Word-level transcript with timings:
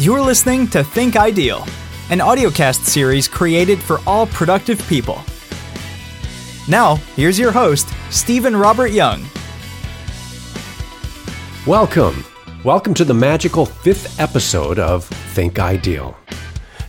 You're 0.00 0.20
listening 0.20 0.68
to 0.68 0.84
Think 0.84 1.16
Ideal, 1.16 1.66
an 2.10 2.20
audiocast 2.20 2.84
series 2.84 3.26
created 3.26 3.82
for 3.82 3.98
all 4.06 4.28
productive 4.28 4.80
people. 4.86 5.20
Now, 6.68 6.94
here's 7.16 7.36
your 7.36 7.50
host, 7.50 7.88
Steven 8.08 8.54
Robert 8.54 8.92
Young. 8.92 9.24
Welcome. 11.66 12.24
Welcome 12.62 12.94
to 12.94 13.04
the 13.04 13.12
magical 13.12 13.66
fifth 13.66 14.20
episode 14.20 14.78
of 14.78 15.04
Think 15.34 15.58
Ideal. 15.58 16.16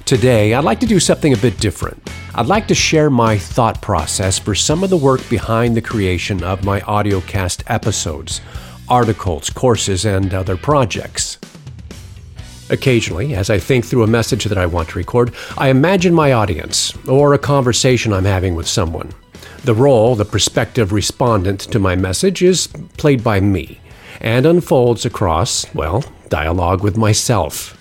Today, 0.05 0.53
I'd 0.53 0.63
like 0.63 0.79
to 0.81 0.85
do 0.85 0.99
something 0.99 1.33
a 1.33 1.37
bit 1.37 1.57
different. 1.57 2.07
I'd 2.35 2.45
like 2.45 2.67
to 2.67 2.75
share 2.75 3.09
my 3.09 3.39
thought 3.39 3.81
process 3.81 4.37
for 4.37 4.53
some 4.53 4.83
of 4.83 4.91
the 4.91 4.97
work 4.97 5.27
behind 5.31 5.75
the 5.75 5.81
creation 5.81 6.43
of 6.43 6.63
my 6.63 6.81
audiocast 6.81 7.63
episodes, 7.65 8.39
articles, 8.87 9.49
courses, 9.49 10.05
and 10.05 10.31
other 10.31 10.55
projects. 10.55 11.39
Occasionally, 12.69 13.33
as 13.33 13.49
I 13.49 13.57
think 13.57 13.85
through 13.85 14.03
a 14.03 14.07
message 14.07 14.45
that 14.45 14.57
I 14.57 14.65
want 14.65 14.89
to 14.89 14.97
record, 14.97 15.33
I 15.57 15.69
imagine 15.69 16.13
my 16.13 16.33
audience 16.33 16.95
or 17.07 17.33
a 17.33 17.39
conversation 17.39 18.13
I'm 18.13 18.25
having 18.25 18.55
with 18.55 18.67
someone. 18.67 19.11
The 19.63 19.73
role, 19.73 20.15
the 20.15 20.25
prospective 20.25 20.91
respondent 20.91 21.59
to 21.61 21.79
my 21.79 21.95
message, 21.95 22.41
is 22.43 22.67
played 22.97 23.23
by 23.23 23.39
me 23.39 23.79
and 24.21 24.45
unfolds 24.45 25.05
across, 25.05 25.73
well, 25.73 26.03
dialogue 26.29 26.83
with 26.83 26.97
myself. 26.97 27.75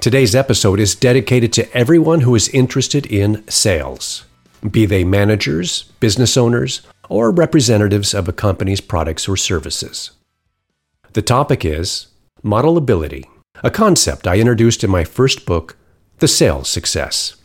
Today's 0.00 0.34
episode 0.34 0.80
is 0.80 0.94
dedicated 0.94 1.52
to 1.54 1.76
everyone 1.76 2.20
who 2.20 2.34
is 2.34 2.48
interested 2.48 3.06
in 3.06 3.46
sales, 3.48 4.24
be 4.68 4.84
they 4.84 5.04
managers, 5.04 5.84
business 6.00 6.36
owners, 6.36 6.82
or 7.08 7.30
representatives 7.30 8.12
of 8.12 8.28
a 8.28 8.32
company's 8.32 8.80
products 8.80 9.28
or 9.28 9.36
services. 9.36 10.10
The 11.12 11.22
topic 11.22 11.64
is 11.64 12.08
modelability 12.44 13.26
a 13.62 13.70
concept 13.70 14.26
I 14.26 14.38
introduced 14.38 14.82
in 14.82 14.90
my 14.90 15.04
first 15.04 15.46
book, 15.46 15.76
The 16.18 16.28
Sales 16.28 16.68
Success. 16.68 17.36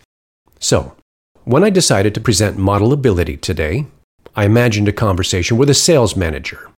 So, 0.60 0.96
when 1.44 1.64
I 1.64 1.70
decided 1.70 2.14
to 2.16 2.22
present 2.22 2.58
modelability 2.58 3.40
today, 3.40 3.86
I 4.36 4.46
imagined 4.46 4.88
a 4.88 4.94
conversation 4.94 5.58
with 5.58 5.70
a 5.70 5.74
sales 5.74 6.16
manager. 6.16 6.72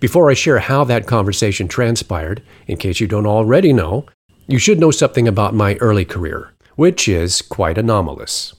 Before 0.00 0.30
I 0.30 0.34
share 0.34 0.58
how 0.60 0.84
that 0.84 1.06
conversation 1.06 1.68
transpired, 1.68 2.42
in 2.66 2.76
case 2.76 3.00
you 3.00 3.06
don't 3.06 3.26
already 3.26 3.72
know, 3.72 4.06
you 4.46 4.58
should 4.58 4.80
know 4.80 4.90
something 4.90 5.28
about 5.28 5.54
my 5.54 5.76
early 5.76 6.04
career, 6.04 6.52
which 6.76 7.08
is 7.08 7.42
quite 7.42 7.78
anomalous. 7.78 8.54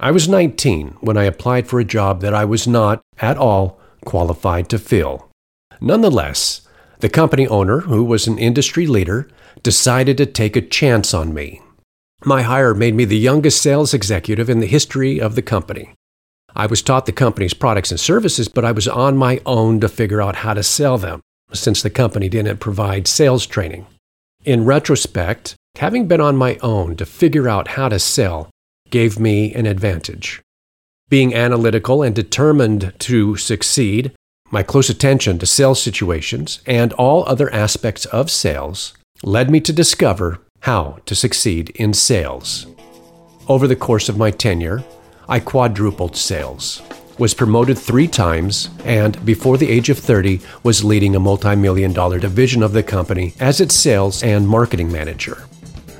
I 0.00 0.10
was 0.10 0.28
19 0.28 0.96
when 1.00 1.16
I 1.16 1.24
applied 1.24 1.68
for 1.68 1.80
a 1.80 1.84
job 1.84 2.20
that 2.22 2.34
I 2.34 2.44
was 2.44 2.66
not, 2.66 3.00
at 3.18 3.38
all, 3.38 3.78
qualified 4.04 4.68
to 4.70 4.78
fill. 4.78 5.28
Nonetheless, 5.80 6.62
the 7.02 7.08
company 7.08 7.48
owner, 7.48 7.80
who 7.80 8.04
was 8.04 8.28
an 8.28 8.38
industry 8.38 8.86
leader, 8.86 9.28
decided 9.64 10.16
to 10.16 10.24
take 10.24 10.54
a 10.54 10.62
chance 10.62 11.12
on 11.12 11.34
me. 11.34 11.60
My 12.24 12.42
hire 12.42 12.74
made 12.74 12.94
me 12.94 13.04
the 13.04 13.18
youngest 13.18 13.60
sales 13.60 13.92
executive 13.92 14.48
in 14.48 14.60
the 14.60 14.68
history 14.68 15.20
of 15.20 15.34
the 15.34 15.42
company. 15.42 15.94
I 16.54 16.66
was 16.66 16.80
taught 16.80 17.06
the 17.06 17.12
company's 17.12 17.54
products 17.54 17.90
and 17.90 17.98
services, 17.98 18.46
but 18.46 18.64
I 18.64 18.70
was 18.70 18.86
on 18.86 19.16
my 19.16 19.40
own 19.44 19.80
to 19.80 19.88
figure 19.88 20.22
out 20.22 20.36
how 20.36 20.54
to 20.54 20.62
sell 20.62 20.96
them, 20.96 21.20
since 21.52 21.82
the 21.82 21.90
company 21.90 22.28
didn't 22.28 22.58
provide 22.58 23.08
sales 23.08 23.46
training. 23.46 23.84
In 24.44 24.64
retrospect, 24.64 25.56
having 25.78 26.06
been 26.06 26.20
on 26.20 26.36
my 26.36 26.56
own 26.62 26.94
to 26.96 27.04
figure 27.04 27.48
out 27.48 27.68
how 27.68 27.88
to 27.88 27.98
sell 27.98 28.48
gave 28.90 29.18
me 29.18 29.52
an 29.54 29.66
advantage. 29.66 30.40
Being 31.08 31.34
analytical 31.34 32.04
and 32.04 32.14
determined 32.14 32.94
to 33.00 33.34
succeed, 33.36 34.12
my 34.52 34.62
close 34.62 34.90
attention 34.90 35.38
to 35.38 35.46
sales 35.46 35.82
situations 35.82 36.60
and 36.66 36.92
all 36.92 37.26
other 37.26 37.52
aspects 37.54 38.04
of 38.06 38.30
sales 38.30 38.92
led 39.24 39.50
me 39.50 39.60
to 39.60 39.72
discover 39.72 40.38
how 40.60 40.98
to 41.06 41.14
succeed 41.14 41.70
in 41.70 41.94
sales. 41.94 42.66
Over 43.48 43.66
the 43.66 43.74
course 43.74 44.10
of 44.10 44.18
my 44.18 44.30
tenure, 44.30 44.84
I 45.26 45.40
quadrupled 45.40 46.16
sales, 46.16 46.82
was 47.18 47.32
promoted 47.32 47.78
three 47.78 48.06
times, 48.06 48.68
and 48.84 49.24
before 49.24 49.56
the 49.56 49.70
age 49.70 49.88
of 49.88 49.98
30 49.98 50.40
was 50.62 50.84
leading 50.84 51.16
a 51.16 51.20
multi 51.20 51.56
million 51.56 51.94
dollar 51.94 52.18
division 52.18 52.62
of 52.62 52.74
the 52.74 52.82
company 52.82 53.32
as 53.40 53.58
its 53.58 53.74
sales 53.74 54.22
and 54.22 54.46
marketing 54.46 54.92
manager. 54.92 55.44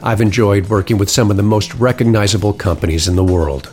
I've 0.03 0.21
enjoyed 0.21 0.69
working 0.69 0.99
with 0.99 1.11
some 1.11 1.31
of 1.31 1.39
the 1.39 1.43
most 1.43 1.75
recognizable 1.77 2.53
companies 2.53 3.09
in 3.09 3.17
the 3.17 3.25
world. 3.25 3.73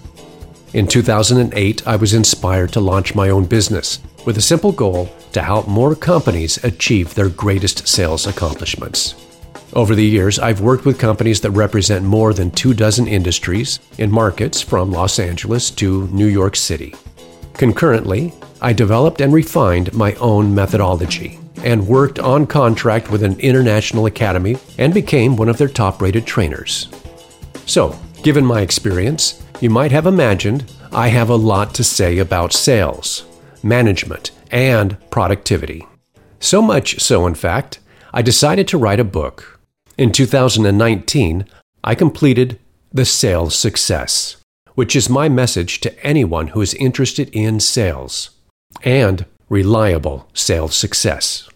In 0.73 0.87
2008, 0.87 1.85
I 1.85 1.95
was 1.97 2.13
inspired 2.13 2.71
to 2.73 2.79
launch 2.79 3.15
my 3.15 3.29
own 3.29 3.45
business 3.45 3.99
with 4.25 4.37
a 4.37 4.41
simple 4.41 4.71
goal 4.71 5.09
to 5.31 5.41
help 5.41 5.67
more 5.67 5.95
companies 5.95 6.63
achieve 6.63 7.13
their 7.13 7.29
greatest 7.29 7.87
sales 7.87 8.27
accomplishments. 8.27 9.15
Over 9.73 9.93
the 9.93 10.05
years, 10.05 10.39
I've 10.39 10.61
worked 10.61 10.85
with 10.85 10.97
companies 10.97 11.41
that 11.41 11.51
represent 11.51 12.03
more 12.03 12.33
than 12.33 12.49
two 12.49 12.73
dozen 12.73 13.07
industries 13.07 13.79
in 13.99 14.09
markets 14.09 14.61
from 14.61 14.91
Los 14.91 15.19
Angeles 15.19 15.69
to 15.71 16.07
New 16.07 16.25
York 16.25 16.55
City. 16.55 16.95
Concurrently, 17.53 18.33
I 18.61 18.73
developed 18.73 19.21
and 19.21 19.31
refined 19.31 19.93
my 19.93 20.13
own 20.15 20.55
methodology 20.55 21.39
and 21.63 21.87
worked 21.87 22.17
on 22.19 22.47
contract 22.47 23.11
with 23.11 23.21
an 23.21 23.39
international 23.39 24.07
academy 24.07 24.57
and 24.77 24.93
became 24.93 25.35
one 25.35 25.49
of 25.49 25.57
their 25.57 25.67
top 25.67 26.01
rated 26.01 26.25
trainers. 26.25 26.89
So, 27.67 27.97
given 28.23 28.45
my 28.45 28.61
experience, 28.61 29.43
you 29.61 29.69
might 29.69 29.91
have 29.91 30.07
imagined 30.07 30.71
I 30.91 31.09
have 31.09 31.29
a 31.29 31.35
lot 31.35 31.75
to 31.75 31.83
say 31.83 32.17
about 32.17 32.53
sales 32.53 33.28
management, 33.63 34.31
and 34.51 34.97
productivity. 35.09 35.85
So 36.39 36.61
much 36.61 36.99
so, 36.99 37.27
in 37.27 37.35
fact, 37.35 37.79
I 38.13 38.21
decided 38.21 38.67
to 38.69 38.77
write 38.77 38.99
a 38.99 39.03
book. 39.03 39.59
In 39.97 40.11
2019, 40.11 41.45
I 41.83 41.95
completed 41.95 42.59
The 42.93 43.05
Sales 43.05 43.57
Success, 43.57 44.37
which 44.75 44.95
is 44.95 45.09
my 45.09 45.29
message 45.29 45.81
to 45.81 46.05
anyone 46.05 46.47
who 46.47 46.61
is 46.61 46.73
interested 46.75 47.29
in 47.33 47.59
sales 47.59 48.31
and 48.83 49.25
reliable 49.49 50.29
sales 50.33 50.75
success. 50.75 51.49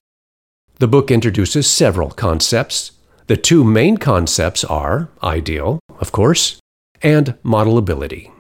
The 0.80 0.88
book 0.88 1.12
introduces 1.12 1.68
several 1.68 2.10
concepts. 2.10 2.92
The 3.28 3.38
two 3.38 3.64
main 3.64 3.98
concepts 3.98 4.64
are 4.66 5.10
ideal, 5.24 5.80
of 6.00 6.12
course, 6.12 6.60
and 7.02 7.36
modelability 7.44 8.33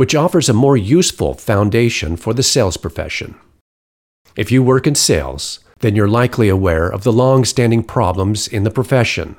which 0.00 0.14
offers 0.14 0.48
a 0.48 0.54
more 0.54 0.78
useful 0.78 1.34
foundation 1.34 2.16
for 2.16 2.32
the 2.32 2.42
sales 2.42 2.78
profession. 2.78 3.34
If 4.34 4.50
you 4.50 4.62
work 4.62 4.86
in 4.86 4.94
sales, 4.94 5.60
then 5.80 5.94
you're 5.94 6.08
likely 6.08 6.48
aware 6.48 6.88
of 6.88 7.04
the 7.04 7.12
long 7.12 7.44
standing 7.44 7.82
problems 7.82 8.48
in 8.48 8.62
the 8.62 8.70
profession. 8.70 9.36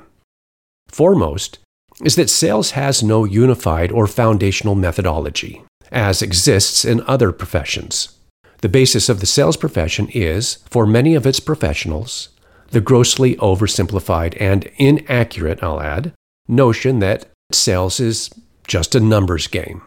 Foremost 0.86 1.58
is 2.04 2.14
that 2.14 2.30
sales 2.30 2.70
has 2.70 3.02
no 3.02 3.24
unified 3.24 3.90
or 3.90 4.06
foundational 4.06 4.76
methodology, 4.76 5.64
as 5.90 6.22
exists 6.22 6.84
in 6.84 7.02
other 7.08 7.32
professions. 7.32 8.16
The 8.60 8.68
basis 8.68 9.08
of 9.08 9.18
the 9.18 9.26
sales 9.26 9.56
profession 9.56 10.06
is, 10.14 10.58
for 10.70 10.86
many 10.86 11.16
of 11.16 11.26
its 11.26 11.40
professionals, 11.40 12.28
the 12.68 12.80
grossly 12.80 13.34
oversimplified 13.38 14.40
and 14.40 14.70
inaccurate, 14.76 15.60
I'll 15.60 15.82
add, 15.82 16.12
notion 16.46 17.00
that 17.00 17.26
sales 17.50 17.98
is 17.98 18.30
just 18.68 18.94
a 18.94 19.00
numbers 19.00 19.48
game. 19.48 19.82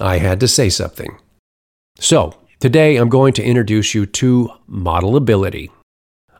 I 0.00 0.18
had 0.18 0.40
to 0.40 0.48
say 0.48 0.68
something. 0.68 1.18
So, 1.98 2.34
today 2.58 2.96
I'm 2.96 3.08
going 3.08 3.32
to 3.34 3.44
introduce 3.44 3.94
you 3.94 4.06
to 4.06 4.50
modelability. 4.68 5.70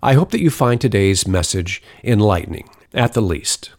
I 0.02 0.14
hope 0.14 0.32
that 0.32 0.42
you 0.42 0.50
find 0.50 0.80
today's 0.80 1.26
message 1.26 1.80
enlightening, 2.02 2.68
at 2.92 3.12
the 3.12 3.20
least. 3.20 3.70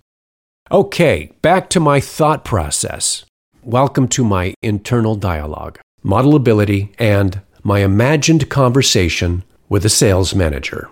Okay, 0.71 1.33
back 1.41 1.69
to 1.71 1.79
my 1.79 1.99
thought 1.99 2.45
process. 2.45 3.25
Welcome 3.63 4.07
to 4.09 4.23
my 4.23 4.53
internal 4.61 5.15
dialogue, 5.15 5.79
modelability, 6.03 6.93
and 6.97 7.41
my 7.61 7.79
imagined 7.79 8.49
conversation 8.49 9.43
with 9.67 9.83
a 9.85 9.89
sales 9.89 10.33
manager. 10.33 10.89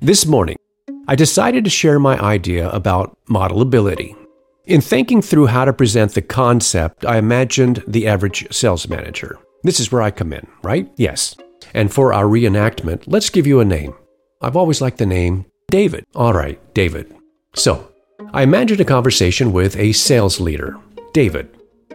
This 0.00 0.24
morning, 0.24 0.56
I 1.08 1.16
decided 1.16 1.64
to 1.64 1.70
share 1.70 1.98
my 1.98 2.18
idea 2.20 2.70
about 2.70 3.18
modelability 3.28 4.14
in 4.66 4.80
thinking 4.80 5.22
through 5.22 5.46
how 5.46 5.64
to 5.64 5.72
present 5.72 6.14
the 6.14 6.22
concept, 6.22 7.04
I 7.04 7.18
imagined 7.18 7.84
the 7.86 8.06
average 8.06 8.52
sales 8.52 8.88
manager. 8.88 9.38
This 9.62 9.80
is 9.80 9.90
where 9.90 10.02
I 10.02 10.10
come 10.10 10.32
in, 10.32 10.46
right? 10.62 10.90
Yes. 10.96 11.36
And 11.72 11.92
for 11.92 12.12
our 12.12 12.24
reenactment, 12.24 13.04
let's 13.06 13.30
give 13.30 13.46
you 13.46 13.60
a 13.60 13.64
name. 13.64 13.94
I've 14.42 14.56
always 14.56 14.80
liked 14.80 14.98
the 14.98 15.06
name 15.06 15.46
David. 15.70 16.04
All 16.14 16.32
right, 16.32 16.60
David. 16.74 17.14
So, 17.54 17.92
I 18.32 18.42
imagined 18.42 18.80
a 18.80 18.84
conversation 18.84 19.52
with 19.52 19.76
a 19.76 19.92
sales 19.92 20.40
leader, 20.40 20.76
David, 21.12 21.48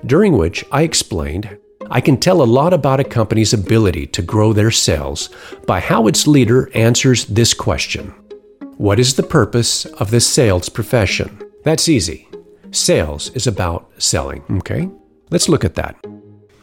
during 0.06 0.38
which 0.38 0.66
I 0.72 0.82
explained 0.84 1.58
I 1.90 2.00
can 2.00 2.18
tell 2.18 2.42
a 2.42 2.44
lot 2.44 2.74
about 2.74 3.02
a 3.02 3.04
company's 3.04 3.54
ability 3.54 4.08
to 4.08 4.22
grow 4.22 4.54
their 4.54 4.72
sales 4.72 5.30
by 5.68 5.82
how 5.82 6.08
its 6.08 6.26
leader 6.26 6.72
answers 6.74 7.26
this 7.26 7.54
question 7.54 8.14
What 8.78 9.00
is 9.00 9.16
the 9.16 9.24
purpose 9.24 9.86
of 9.86 10.10
the 10.10 10.22
sales 10.22 10.70
profession? 10.70 11.42
That's 11.64 11.90
easy. 11.90 12.30
Sales 12.72 13.30
is 13.32 13.48
about 13.48 13.92
selling, 13.98 14.44
okay? 14.52 14.90
Let's 15.30 15.50
look 15.50 15.66
at 15.66 15.76
that. 15.76 15.96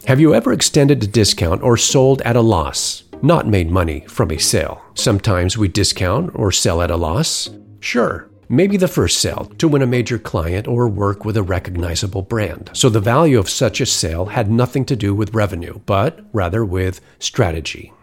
Have 0.05 0.19
you 0.19 0.33
ever 0.33 0.53
extended 0.53 1.03
a 1.03 1.07
discount 1.07 1.61
or 1.61 1.77
sold 1.77 2.21
at 2.23 2.35
a 2.35 2.41
loss, 2.41 3.03
not 3.21 3.47
made 3.47 3.69
money 3.69 4.05
from 4.07 4.31
a 4.31 4.39
sale? 4.39 4.81
Sometimes 4.95 5.57
we 5.57 5.67
discount 5.67 6.31
or 6.33 6.51
sell 6.51 6.81
at 6.81 6.91
a 6.91 6.95
loss, 6.95 7.49
Sure, 7.79 8.29
maybe 8.49 8.75
the 8.75 8.87
first 8.87 9.19
sale 9.19 9.45
to 9.57 9.67
win 9.67 9.81
a 9.81 9.87
major 9.87 10.19
client 10.19 10.67
or 10.67 10.87
work 10.87 11.23
with 11.23 11.37
a 11.37 11.43
recognizable 11.43 12.21
brand. 12.21 12.69
So 12.73 12.89
the 12.89 12.99
value 12.99 13.39
of 13.39 13.49
such 13.49 13.79
a 13.79 13.85
sale 13.85 14.25
had 14.25 14.51
nothing 14.51 14.85
to 14.85 14.95
do 14.95 15.15
with 15.15 15.33
revenue, 15.33 15.79
but 15.85 16.19
rather 16.33 16.65
with 16.65 16.99
strategy. 17.19 17.93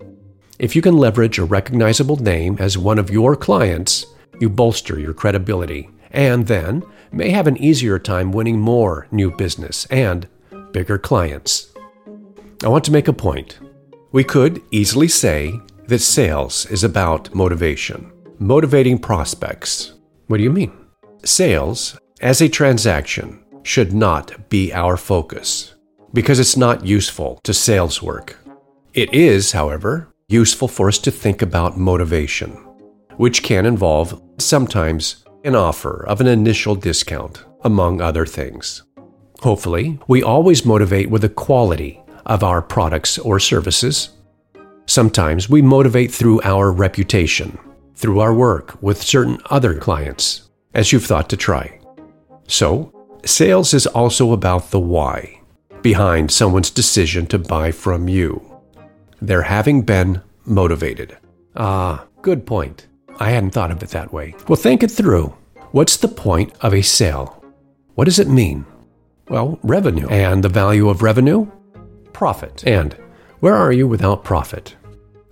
If 0.58 0.74
you 0.74 0.80
can 0.80 0.96
leverage 0.96 1.38
a 1.38 1.44
recognizable 1.44 2.16
name 2.16 2.56
as 2.58 2.78
one 2.78 2.98
of 2.98 3.10
your 3.10 3.36
clients, 3.36 4.06
you 4.40 4.48
bolster 4.48 4.98
your 4.98 5.12
credibility 5.12 5.90
and 6.10 6.46
then 6.46 6.82
may 7.12 7.30
have 7.30 7.46
an 7.46 7.56
easier 7.56 7.98
time 7.98 8.32
winning 8.32 8.58
more 8.60 9.06
new 9.10 9.30
business 9.30 9.86
and 9.86 10.28
bigger 10.72 10.98
clients. 10.98 11.72
I 12.64 12.68
want 12.68 12.84
to 12.84 12.92
make 12.92 13.08
a 13.08 13.12
point. 13.12 13.58
We 14.12 14.24
could 14.24 14.62
easily 14.70 15.08
say 15.08 15.60
that 15.88 15.98
sales 15.98 16.66
is 16.66 16.84
about 16.84 17.34
motivation, 17.34 18.12
motivating 18.38 18.98
prospects. 18.98 19.94
What 20.26 20.38
do 20.38 20.42
you 20.42 20.50
mean? 20.50 20.72
Sales, 21.24 21.98
as 22.20 22.40
a 22.40 22.48
transaction, 22.48 23.44
should 23.62 23.92
not 23.92 24.48
be 24.48 24.72
our 24.72 24.96
focus 24.96 25.74
because 26.12 26.38
it's 26.38 26.56
not 26.56 26.86
useful 26.86 27.40
to 27.42 27.52
sales 27.52 28.02
work. 28.02 28.38
It 28.94 29.12
is, 29.12 29.52
however, 29.52 30.08
useful 30.28 30.68
for 30.68 30.88
us 30.88 30.98
to 30.98 31.10
think 31.10 31.42
about 31.42 31.76
motivation, 31.76 32.52
which 33.16 33.42
can 33.42 33.66
involve 33.66 34.22
sometimes 34.38 35.25
an 35.46 35.54
offer 35.54 36.04
of 36.06 36.20
an 36.20 36.26
initial 36.26 36.74
discount, 36.74 37.44
among 37.62 38.00
other 38.00 38.26
things. 38.26 38.82
Hopefully, 39.40 39.98
we 40.08 40.22
always 40.22 40.64
motivate 40.64 41.08
with 41.08 41.22
the 41.22 41.28
quality 41.28 42.00
of 42.26 42.42
our 42.42 42.60
products 42.60 43.18
or 43.18 43.38
services. 43.38 44.10
Sometimes 44.86 45.48
we 45.48 45.62
motivate 45.62 46.12
through 46.12 46.40
our 46.42 46.72
reputation, 46.72 47.58
through 47.94 48.20
our 48.20 48.34
work 48.34 48.76
with 48.82 49.02
certain 49.02 49.38
other 49.50 49.78
clients, 49.78 50.50
as 50.74 50.92
you've 50.92 51.06
thought 51.06 51.28
to 51.28 51.36
try. 51.36 51.78
So, 52.48 52.92
sales 53.24 53.72
is 53.72 53.86
also 53.86 54.32
about 54.32 54.70
the 54.70 54.80
why 54.80 55.40
behind 55.82 56.32
someone's 56.32 56.70
decision 56.70 57.26
to 57.26 57.38
buy 57.38 57.70
from 57.70 58.08
you. 58.08 58.42
They're 59.22 59.42
having 59.42 59.82
been 59.82 60.22
motivated. 60.44 61.16
Ah, 61.54 62.06
good 62.22 62.44
point. 62.44 62.88
I 63.18 63.30
hadn't 63.30 63.50
thought 63.50 63.70
of 63.70 63.82
it 63.82 63.90
that 63.90 64.12
way. 64.12 64.34
Well, 64.48 64.56
think 64.56 64.82
it 64.82 64.90
through. 64.90 65.34
What's 65.72 65.96
the 65.96 66.08
point 66.08 66.52
of 66.60 66.74
a 66.74 66.82
sale? 66.82 67.42
What 67.94 68.04
does 68.04 68.18
it 68.18 68.28
mean? 68.28 68.66
Well, 69.28 69.58
revenue. 69.62 70.06
And 70.08 70.44
the 70.44 70.48
value 70.48 70.88
of 70.88 71.02
revenue? 71.02 71.50
Profit. 72.12 72.62
And 72.66 72.94
where 73.40 73.54
are 73.54 73.72
you 73.72 73.88
without 73.88 74.24
profit? 74.24 74.76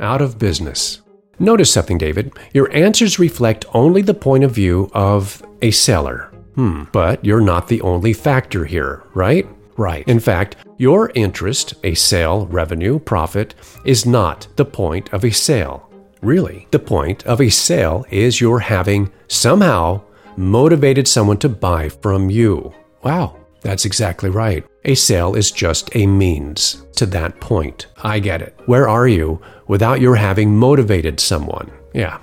Out 0.00 0.20
of 0.20 0.38
business. 0.38 1.02
Notice 1.38 1.72
something, 1.72 1.98
David. 1.98 2.32
Your 2.52 2.72
answers 2.74 3.18
reflect 3.18 3.64
only 3.74 4.02
the 4.02 4.14
point 4.14 4.44
of 4.44 4.52
view 4.52 4.90
of 4.94 5.42
a 5.62 5.70
seller. 5.70 6.30
Hmm, 6.54 6.84
but 6.92 7.24
you're 7.24 7.40
not 7.40 7.68
the 7.68 7.80
only 7.80 8.12
factor 8.12 8.64
here, 8.64 9.02
right? 9.14 9.46
Right. 9.76 10.06
In 10.06 10.20
fact, 10.20 10.56
your 10.78 11.10
interest, 11.14 11.74
a 11.82 11.94
sale, 11.94 12.46
revenue, 12.46 12.98
profit, 12.98 13.54
is 13.84 14.06
not 14.06 14.46
the 14.56 14.64
point 14.64 15.12
of 15.12 15.24
a 15.24 15.30
sale. 15.30 15.90
Really, 16.24 16.66
the 16.70 16.78
point 16.78 17.26
of 17.26 17.42
a 17.42 17.50
sale 17.50 18.06
is 18.10 18.40
you're 18.40 18.60
having 18.60 19.12
somehow 19.28 20.00
motivated 20.38 21.06
someone 21.06 21.36
to 21.36 21.50
buy 21.50 21.90
from 21.90 22.30
you. 22.30 22.72
Wow, 23.02 23.36
that's 23.60 23.84
exactly 23.84 24.30
right. 24.30 24.66
A 24.86 24.94
sale 24.94 25.34
is 25.34 25.50
just 25.50 25.94
a 25.94 26.06
means 26.06 26.86
to 26.96 27.04
that 27.06 27.38
point. 27.42 27.88
I 28.02 28.20
get 28.20 28.40
it. 28.40 28.58
Where 28.64 28.88
are 28.88 29.06
you 29.06 29.38
without 29.68 30.00
your 30.00 30.16
having 30.16 30.56
motivated 30.56 31.20
someone? 31.20 31.70
Yeah. 31.92 32.18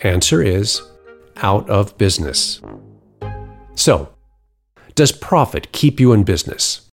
Answer 0.00 0.42
is 0.42 0.80
out 1.36 1.68
of 1.68 1.98
business. 1.98 2.62
So, 3.74 4.08
does 4.94 5.12
profit 5.12 5.70
keep 5.72 6.00
you 6.00 6.14
in 6.14 6.24
business? 6.24 6.88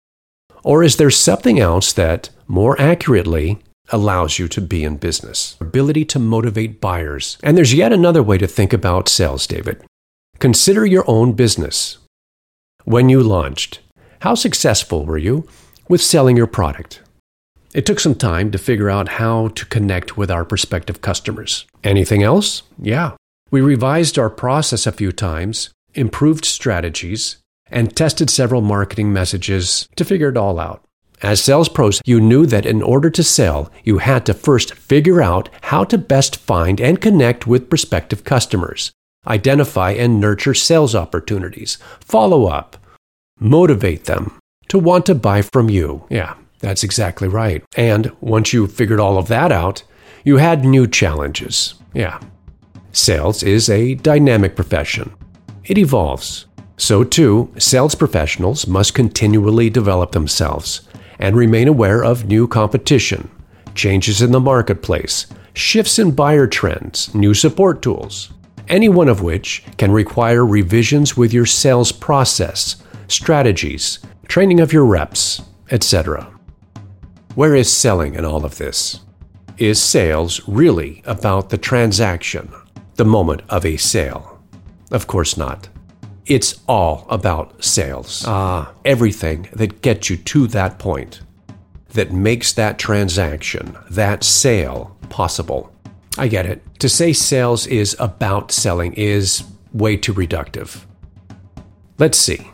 Or 0.65 0.83
is 0.83 0.97
there 0.97 1.11
something 1.11 1.61
else 1.61 1.93
that, 1.93 2.29
more 2.45 2.79
accurately, 2.79 3.59
allows 3.91 4.39
you 4.39 4.47
to 4.47 4.61
be 4.61 4.83
in 4.83 4.97
business? 4.97 5.55
Ability 5.59 6.05
to 6.05 6.19
motivate 6.19 6.81
buyers. 6.81 7.37
And 7.43 7.57
there's 7.57 7.73
yet 7.73 7.93
another 7.93 8.23
way 8.23 8.37
to 8.37 8.47
think 8.47 8.73
about 8.73 9.09
sales, 9.09 9.45
David. 9.47 9.83
Consider 10.39 10.85
your 10.85 11.03
own 11.07 11.33
business. 11.33 11.97
When 12.83 13.09
you 13.09 13.21
launched, 13.21 13.79
how 14.21 14.35
successful 14.35 15.05
were 15.05 15.17
you 15.17 15.47
with 15.87 16.01
selling 16.01 16.35
your 16.35 16.47
product? 16.47 17.01
It 17.73 17.85
took 17.85 17.99
some 17.99 18.15
time 18.15 18.51
to 18.51 18.57
figure 18.57 18.89
out 18.89 19.07
how 19.07 19.49
to 19.49 19.65
connect 19.65 20.17
with 20.17 20.29
our 20.29 20.43
prospective 20.43 21.01
customers. 21.01 21.65
Anything 21.83 22.21
else? 22.21 22.63
Yeah. 22.77 23.11
We 23.49 23.61
revised 23.61 24.17
our 24.17 24.29
process 24.29 24.87
a 24.87 24.91
few 24.91 25.11
times, 25.11 25.69
improved 25.93 26.43
strategies, 26.43 27.37
and 27.67 27.95
tested 27.95 28.29
several 28.29 28.61
marketing 28.61 29.13
messages 29.13 29.87
to 29.95 30.03
figure 30.03 30.29
it 30.29 30.37
all 30.37 30.59
out. 30.59 30.83
As 31.23 31.43
sales 31.43 31.69
pros, 31.69 32.01
you 32.03 32.19
knew 32.19 32.47
that 32.47 32.65
in 32.65 32.81
order 32.81 33.09
to 33.11 33.23
sell, 33.23 33.71
you 33.83 33.99
had 33.99 34.25
to 34.25 34.33
first 34.33 34.73
figure 34.73 35.21
out 35.21 35.49
how 35.61 35.83
to 35.83 35.97
best 35.97 36.35
find 36.35 36.81
and 36.81 36.99
connect 36.99 37.45
with 37.45 37.69
prospective 37.69 38.23
customers, 38.23 38.91
identify 39.27 39.91
and 39.91 40.19
nurture 40.19 40.55
sales 40.55 40.95
opportunities, 40.95 41.77
follow 41.99 42.47
up, 42.47 42.75
motivate 43.39 44.05
them 44.05 44.39
to 44.67 44.79
want 44.79 45.05
to 45.05 45.13
buy 45.13 45.43
from 45.43 45.69
you. 45.69 46.03
Yeah, 46.09 46.33
that's 46.59 46.83
exactly 46.83 47.27
right. 47.27 47.63
And 47.77 48.11
once 48.19 48.51
you 48.51 48.65
figured 48.65 48.99
all 48.99 49.19
of 49.19 49.27
that 49.27 49.51
out, 49.51 49.83
you 50.23 50.37
had 50.37 50.65
new 50.65 50.87
challenges. 50.87 51.75
Yeah. 51.93 52.19
Sales 52.93 53.43
is 53.43 53.69
a 53.69 53.93
dynamic 53.95 54.55
profession, 54.55 55.13
it 55.65 55.77
evolves. 55.77 56.47
So, 56.77 57.03
too, 57.03 57.53
sales 57.59 57.93
professionals 57.93 58.65
must 58.65 58.95
continually 58.95 59.69
develop 59.69 60.13
themselves 60.13 60.81
and 61.21 61.35
remain 61.35 61.67
aware 61.67 62.03
of 62.03 62.25
new 62.25 62.47
competition, 62.47 63.29
changes 63.75 64.21
in 64.21 64.31
the 64.31 64.39
marketplace, 64.39 65.27
shifts 65.53 65.99
in 65.99 66.11
buyer 66.11 66.47
trends, 66.47 67.13
new 67.13 67.33
support 67.33 67.81
tools, 67.81 68.33
any 68.67 68.89
one 68.89 69.07
of 69.07 69.21
which 69.21 69.63
can 69.77 69.91
require 69.91 70.45
revisions 70.45 71.15
with 71.15 71.31
your 71.31 71.45
sales 71.45 71.91
process, 71.91 72.81
strategies, 73.07 73.99
training 74.27 74.59
of 74.59 74.73
your 74.73 74.85
reps, 74.85 75.41
etc. 75.69 76.27
Where 77.35 77.55
is 77.55 77.71
selling 77.71 78.15
in 78.15 78.25
all 78.25 78.43
of 78.43 78.57
this? 78.57 79.01
Is 79.57 79.81
sales 79.81 80.41
really 80.47 81.01
about 81.05 81.49
the 81.49 81.57
transaction, 81.57 82.51
the 82.95 83.05
moment 83.05 83.41
of 83.49 83.65
a 83.65 83.77
sale? 83.77 84.41
Of 84.91 85.07
course 85.07 85.37
not. 85.37 85.69
It's 86.25 86.61
all 86.67 87.07
about 87.09 87.63
sales. 87.63 88.23
Ah, 88.27 88.73
everything 88.85 89.49
that 89.53 89.81
gets 89.81 90.09
you 90.09 90.17
to 90.17 90.47
that 90.47 90.79
point, 90.79 91.21
that 91.93 92.11
makes 92.11 92.53
that 92.53 92.77
transaction, 92.77 93.77
that 93.89 94.23
sale 94.23 94.95
possible. 95.09 95.73
I 96.17 96.27
get 96.27 96.45
it. 96.45 96.61
To 96.79 96.89
say 96.89 97.13
sales 97.13 97.67
is 97.67 97.95
about 97.99 98.51
selling 98.51 98.93
is 98.93 99.43
way 99.73 99.97
too 99.97 100.13
reductive. 100.13 100.85
Let's 101.97 102.17
see. 102.17 102.49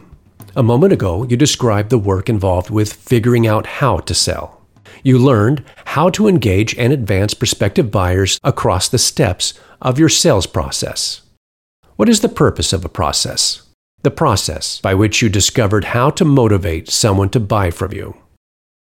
A 0.56 0.64
moment 0.64 0.94
ago, 0.94 1.24
you 1.24 1.38
described 1.38 1.90
the 1.90 1.98
work 1.98 2.30
involved 2.30 2.70
with 2.70 2.94
figuring 2.94 3.46
out 3.46 3.66
how 3.66 4.00
to 4.00 4.14
sell. 4.14 4.62
You 5.04 5.20
learned 5.20 5.64
how 5.86 6.10
to 6.12 6.28
engage 6.28 6.76
and 6.78 6.92
advance 6.92 7.34
prospective 7.34 7.92
buyers 7.92 8.40
across 8.44 8.90
the 8.90 8.98
steps 8.98 9.54
of 9.82 10.00
your 10.00 10.10
sales 10.10 10.48
process. 10.48 11.22
What 11.98 12.10
is 12.10 12.22
the 12.22 12.30
purpose 12.30 12.74
of 12.74 12.86
a 12.86 12.90
process? 12.90 13.68
the 14.04 14.12
process 14.12 14.80
by 14.80 14.94
which 14.94 15.22
you 15.22 15.28
discovered 15.28 15.86
how 15.86 16.10
to 16.10 16.24
motivate 16.24 16.90
someone 16.90 17.30
to 17.30 17.42
buy 17.42 17.70
from 17.70 17.92
you. 17.92 18.16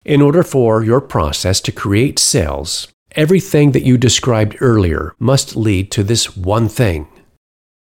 In 0.06 0.22
order 0.22 0.44
for 0.44 0.82
your 0.82 1.01
process 1.01 1.60
to 1.62 1.74
create 1.74 2.20
sales, 2.20 2.88
everything 3.12 3.72
that 3.74 3.84
you 3.84 3.98
described 3.98 4.56
earlier 4.62 5.13
must 5.20 5.58
lead 5.58 5.92
to 5.92 6.04
this 6.04 6.38
one 6.38 6.70
thing 6.70 7.08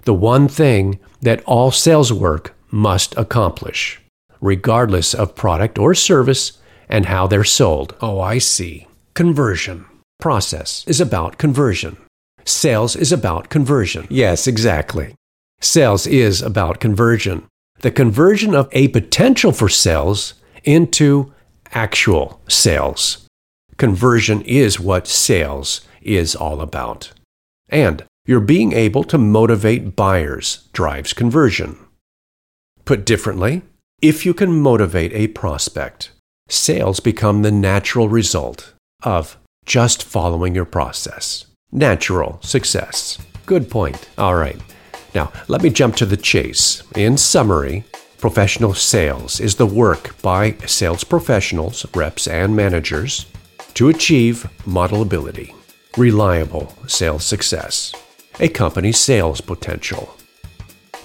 the 0.04 0.13
one 0.16 0.48
thing 0.48 1.00
that 1.22 1.44
all 1.46 1.70
sales 1.70 2.12
work 2.12 2.56
must 2.72 3.16
accomplish, 3.16 4.01
regardless 4.42 5.13
of 5.13 5.36
product 5.36 5.78
or 5.78 5.94
service 5.94 6.54
and 6.90 7.06
how 7.06 7.28
they're 7.28 7.44
sold. 7.44 7.96
Oh, 8.01 8.20
I 8.20 8.40
see. 8.40 8.88
Conversion. 9.13 9.86
Process 10.20 10.84
is 10.88 11.00
about 11.00 11.38
conversion. 11.38 11.98
Sales 12.45 12.95
is 12.95 13.12
about 13.12 13.50
conversion. 13.50 14.07
Yes, 14.10 14.48
exactly. 14.48 15.15
Sales 15.60 16.07
is 16.07 16.41
about 16.41 16.79
conversion. 16.79 17.48
The 17.79 17.91
conversion 17.91 18.55
of 18.55 18.69
a 18.71 18.88
potential 18.89 19.51
for 19.51 19.69
sales 19.69 20.36
into 20.63 21.33
actual 21.71 22.41
sales. 22.48 23.27
Conversion 23.77 24.41
is 24.41 24.79
what 24.79 25.07
sales 25.07 25.81
is 26.01 26.36
all 26.36 26.62
about. 26.62 27.12
And 27.69 28.03
your 28.25 28.39
being 28.39 28.74
able 28.74 29.03
to 29.05 29.17
motivate 29.17 29.95
buyers 29.95 30.67
drives 30.74 31.13
conversion. 31.13 31.77
Put 32.86 33.05
differently, 33.05 33.63
if 34.01 34.25
you 34.25 34.33
can 34.33 34.62
motivate 34.62 35.13
a 35.13 35.27
prospect, 35.27 36.12
sales 36.50 37.00
become 37.00 37.41
the 37.41 37.51
natural 37.51 38.10
result 38.10 38.74
of 39.03 39.38
just 39.65 40.03
following 40.03 40.55
your 40.55 40.65
process. 40.65 41.45
Natural 41.72 42.38
success. 42.42 43.18
Good 43.46 43.70
point. 43.70 44.10
All 44.18 44.36
right. 44.36 44.60
Now, 45.16 45.32
let 45.48 45.62
me 45.62 45.70
jump 45.70 45.96
to 45.98 46.06
the 46.06 46.18
chase. 46.18 46.84
In 46.96 47.18
summary, 47.18 47.86
professional 48.18 48.74
sales 48.74 49.40
is 49.40 49.56
the 49.56 49.66
work 49.66 50.22
by 50.22 50.51
sales 50.66 51.06
professionals, 51.06 51.86
reps, 51.96 52.28
and 52.28 52.56
managers 52.56 53.25
to 53.75 53.88
achieve 53.88 54.50
modelability, 54.66 55.56
reliable 55.98 56.74
sales 56.88 57.24
success, 57.24 57.94
a 58.40 58.50
company's 58.50 59.00
sales 59.00 59.40
potential. 59.40 60.16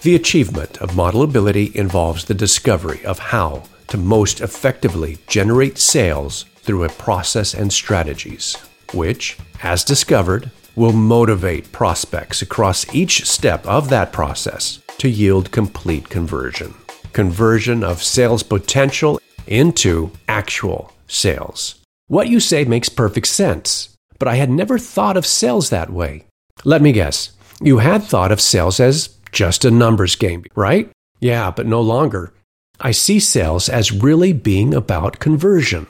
The 0.03 0.17
achievement 0.17 0.79
of 0.79 0.91
modelability 0.91 1.75
involves 1.75 2.25
the 2.25 2.35
discovery 2.35 3.05
of 3.05 3.19
how 3.19 3.63
to 3.89 3.97
most 3.97 4.41
effectively 4.41 5.19
generate 5.29 5.79
sales 5.79 6.45
through 6.57 6.85
a 6.85 6.89
process 6.89 7.55
and 7.55 7.73
strategies, 7.73 8.57
which, 8.95 9.39
as 9.63 9.85
discovered, 9.85 10.51
will 10.75 10.93
motivate 10.93 11.73
prospects 11.73 12.43
across 12.43 12.95
each 12.95 13.27
step 13.27 13.67
of 13.67 13.89
that 13.89 14.13
process 14.13 14.81
to 14.99 15.09
yield 15.09 15.51
complete 15.51 16.09
conversion. 16.09 16.75
Conversion 17.13 17.83
of 17.83 18.03
sales 18.03 18.43
potential 18.43 19.21
into 19.47 20.11
actual 20.29 20.93
sales. 21.09 21.77
What 22.09 22.29
you 22.29 22.41
say 22.41 22.65
makes 22.65 22.89
perfect 22.89 23.27
sense, 23.27 23.97
but 24.19 24.29
I 24.29 24.37
had 24.37 24.51
never 24.51 24.79
thought 24.79 25.17
of 25.17 25.27
sales 25.27 25.71
that 25.71 25.91
way. 25.91 26.25
Let 26.65 26.83
me 26.83 26.93
guess, 26.93 27.33
you 27.61 27.79
had 27.79 28.03
thought 28.03 28.33
of 28.33 28.41
sales 28.41 28.81
as 28.81 29.09
just 29.33 29.65
a 29.65 29.71
numbers 29.71 30.15
game, 30.15 30.45
right? 30.55 30.91
Yeah, 31.21 31.51
but 31.51 31.67
no 31.67 31.81
longer. 31.81 32.33
I 32.81 32.91
see 32.91 33.19
sales 33.19 33.69
as 33.69 33.93
really 33.93 34.33
being 34.33 34.75
about 34.75 35.19
conversion. 35.19 35.87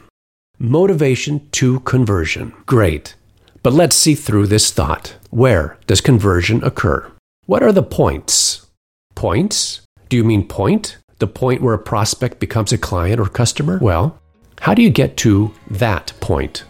Motivation 0.59 1.47
to 1.51 1.81
conversion. 1.81 2.55
Great. 2.65 3.15
But 3.63 3.75
let's 3.75 3.95
see 3.95 4.15
through 4.15 4.47
this 4.47 4.71
thought. 4.71 5.17
Where 5.29 5.77
does 5.87 6.01
conversion 6.01 6.65
occur? 6.65 7.13
What 7.45 7.63
are 7.63 7.73
the 7.73 7.83
points? 7.83 8.67
Points? 9.15 9.83
Do 10.09 10.17
you 10.17 10.25
mean 10.25 10.49
point? 10.49 10.97
The 11.19 11.27
point 11.27 11.61
where 11.61 11.75
a 11.75 11.79
prospect 11.79 12.41
becomes 12.41 12.73
a 12.73 12.79
client 12.79 13.21
or 13.21 13.27
customer? 13.27 13.79
Well, 13.83 14.19
how 14.59 14.73
do 14.73 14.81
you 14.81 14.89
get 14.89 15.19
to 15.19 15.53
that 15.73 16.15
point? 16.21 16.65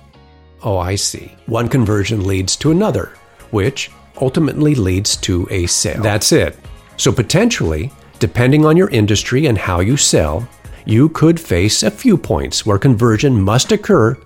Oh, 0.64 0.78
I 0.78 0.96
see. 0.96 1.36
One 1.46 1.68
conversion 1.68 2.26
leads 2.26 2.56
to 2.56 2.72
another, 2.72 3.12
which 3.52 3.92
ultimately 4.20 4.74
leads 4.74 5.16
to 5.18 5.46
a 5.48 5.66
sale. 5.66 6.02
That's 6.02 6.32
it. 6.32 6.58
So 6.96 7.12
potentially, 7.12 7.92
depending 8.18 8.64
on 8.64 8.76
your 8.76 8.88
industry 8.90 9.46
and 9.46 9.56
how 9.56 9.78
you 9.78 9.96
sell, 9.96 10.48
you 10.86 11.08
could 11.08 11.38
face 11.38 11.82
a 11.82 11.90
few 11.90 12.16
points 12.16 12.64
where 12.64 12.78
conversion 12.78 13.40
must 13.40 13.72
occur 13.72 14.16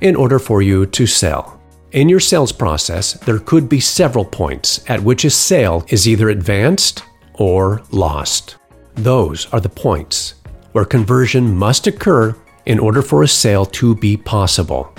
in 0.00 0.16
order 0.16 0.38
for 0.38 0.60
you 0.62 0.84
to 0.86 1.06
sell. 1.06 1.60
In 1.92 2.08
your 2.08 2.20
sales 2.20 2.52
process, 2.52 3.14
there 3.14 3.38
could 3.38 3.68
be 3.68 3.80
several 3.80 4.24
points 4.24 4.84
at 4.88 5.02
which 5.02 5.24
a 5.24 5.30
sale 5.30 5.86
is 5.88 6.06
either 6.06 6.28
advanced 6.28 7.02
or 7.34 7.82
lost. 7.90 8.56
Those 8.94 9.46
are 9.52 9.60
the 9.60 9.68
points 9.68 10.34
where 10.72 10.84
conversion 10.84 11.56
must 11.56 11.86
occur 11.86 12.36
in 12.66 12.78
order 12.78 13.00
for 13.00 13.22
a 13.22 13.28
sale 13.28 13.64
to 13.64 13.94
be 13.94 14.16
possible. 14.16 14.92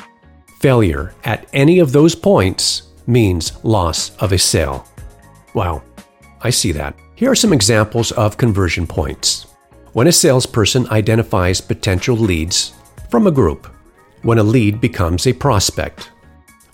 Failure 0.59 1.13
at 1.25 1.47
any 1.53 1.79
of 1.79 1.91
those 1.91 2.15
points 2.15 2.83
means 3.05 3.63
loss 3.63 4.15
of 4.17 4.31
a 4.31 4.38
sale. 4.38 4.88
Wow, 5.53 5.83
I 6.41 6.49
see 6.49 6.71
that. 6.71 6.95
Here 7.15 7.29
are 7.29 7.35
some 7.35 7.53
examples 7.53 8.11
of 8.13 8.38
conversion 8.38 8.88
points. 8.88 9.48
When 9.93 10.05
a 10.05 10.12
salesperson 10.12 10.88
identifies 10.89 11.62
potential 11.62 12.15
leads 12.15 12.74
from 13.10 13.25
a 13.25 13.31
group, 13.31 13.65
when 14.22 14.38
a 14.38 14.43
lead 14.43 14.79
becomes 14.79 15.25
a 15.25 15.34
prospect, 15.34 16.12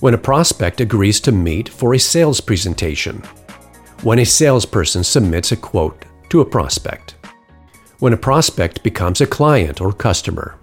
when 0.01 0.13
a 0.13 0.17
prospect 0.17 0.81
agrees 0.81 1.21
to 1.21 1.31
meet 1.31 1.69
for 1.69 1.93
a 1.93 1.99
sales 1.99 2.41
presentation, 2.41 3.23
when 4.03 4.19
a 4.19 4.25
salesperson 4.25 5.01
submits 5.01 5.53
a 5.53 5.55
quote 5.55 6.03
to 6.29 6.41
a 6.41 6.45
prospect, 6.45 7.15
when 7.99 8.11
a 8.11 8.17
prospect 8.17 8.83
becomes 8.83 9.21
a 9.21 9.27
client 9.27 9.79
or 9.79 9.93
customer, 9.93 10.57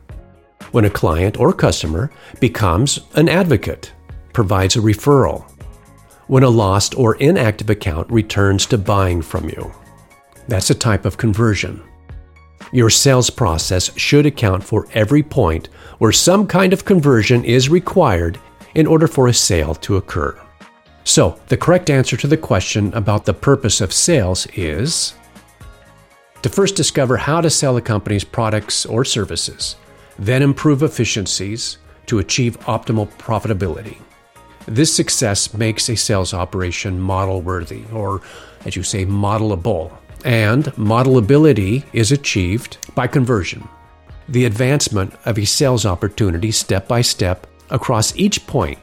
when 0.72 0.84
a 0.84 0.90
client 0.90 1.40
or 1.40 1.54
customer 1.54 2.10
becomes 2.38 3.00
an 3.14 3.30
advocate, 3.30 3.92
provides 4.34 4.76
a 4.76 4.80
referral, 4.80 5.50
when 6.26 6.42
a 6.42 6.50
lost 6.50 6.94
or 6.98 7.14
inactive 7.16 7.70
account 7.70 8.10
returns 8.10 8.66
to 8.66 8.76
buying 8.76 9.22
from 9.22 9.48
you. 9.48 9.72
That's 10.48 10.68
a 10.68 10.74
type 10.74 11.06
of 11.06 11.16
conversion. 11.16 11.82
Your 12.70 12.90
sales 12.90 13.30
process 13.30 13.96
should 13.98 14.26
account 14.26 14.62
for 14.62 14.86
every 14.94 15.22
point 15.22 15.68
where 15.98 16.12
some 16.12 16.46
kind 16.46 16.72
of 16.72 16.84
conversion 16.84 17.44
is 17.44 17.68
required 17.68 18.38
in 18.74 18.86
order 18.86 19.06
for 19.06 19.28
a 19.28 19.34
sale 19.34 19.74
to 19.76 19.96
occur. 19.96 20.38
So, 21.04 21.38
the 21.48 21.56
correct 21.56 21.90
answer 21.90 22.16
to 22.16 22.26
the 22.26 22.36
question 22.36 22.94
about 22.94 23.24
the 23.24 23.34
purpose 23.34 23.80
of 23.80 23.92
sales 23.92 24.46
is 24.54 25.14
to 26.42 26.48
first 26.48 26.76
discover 26.76 27.16
how 27.16 27.40
to 27.40 27.50
sell 27.50 27.76
a 27.76 27.80
company's 27.80 28.24
products 28.24 28.86
or 28.86 29.04
services, 29.04 29.76
then 30.18 30.42
improve 30.42 30.82
efficiencies 30.82 31.78
to 32.06 32.18
achieve 32.18 32.58
optimal 32.60 33.08
profitability. 33.18 33.98
This 34.66 34.94
success 34.94 35.54
makes 35.54 35.88
a 35.88 35.96
sales 35.96 36.34
operation 36.34 37.00
model 37.00 37.40
worthy, 37.40 37.84
or 37.92 38.22
as 38.64 38.76
you 38.76 38.82
say, 38.82 39.04
modelable. 39.04 39.92
And 40.24 40.64
modelability 40.76 41.84
is 41.92 42.12
achieved 42.12 42.78
by 42.94 43.06
conversion, 43.06 43.68
the 44.28 44.44
advancement 44.44 45.14
of 45.24 45.38
a 45.38 45.44
sales 45.44 45.84
opportunity 45.84 46.50
step 46.50 46.86
by 46.86 47.00
step 47.00 47.46
across 47.70 48.16
each 48.16 48.46
point 48.46 48.78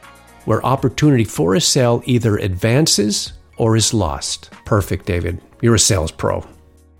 where 0.46 0.66
opportunity 0.66 1.24
for 1.24 1.56
a 1.56 1.62
sale 1.62 2.02
either 2.06 2.38
advances 2.38 3.34
or 3.58 3.76
is 3.76 3.94
lost. 3.94 4.52
Perfect, 4.66 5.06
David. 5.06 5.42
You're 5.62 5.76
a 5.76 5.80
sales 5.80 6.12
pro. 6.12 6.46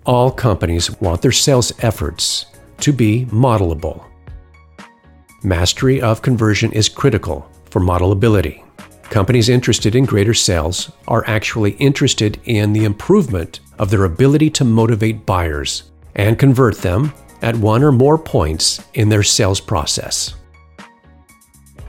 All 0.06 0.30
companies 0.30 0.90
want 1.00 1.22
their 1.22 1.32
sales 1.32 1.72
efforts 1.80 2.46
to 2.78 2.92
be 2.92 3.26
modelable. 3.26 4.04
Mastery 5.42 6.00
of 6.00 6.22
conversion 6.22 6.72
is 6.72 6.88
critical 6.88 7.50
for 7.70 7.80
modelability. 7.80 8.62
Companies 9.04 9.48
interested 9.48 9.94
in 9.96 10.04
greater 10.04 10.34
sales 10.34 10.92
are 11.08 11.24
actually 11.26 11.72
interested 11.72 12.40
in 12.44 12.72
the 12.72 12.84
improvement 12.84 13.60
of 13.80 13.90
their 13.90 14.04
ability 14.04 14.50
to 14.50 14.64
motivate 14.64 15.26
buyers 15.26 15.90
and 16.14 16.38
convert 16.38 16.76
them 16.78 17.12
at 17.42 17.56
one 17.56 17.82
or 17.82 17.90
more 17.90 18.18
points 18.18 18.84
in 18.94 19.08
their 19.08 19.22
sales 19.22 19.58
process. 19.60 20.34